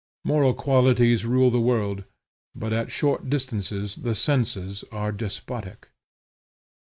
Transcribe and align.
Moral 0.23 0.55
qualities 0.55 1.27
rule 1.27 1.51
the 1.51 1.61
world, 1.61 2.05
but 2.55 2.73
at 2.73 2.89
short 2.89 3.29
distances 3.29 3.95
the 3.97 4.15
senses 4.15 4.83
are 4.91 5.11
despotic. 5.11 5.89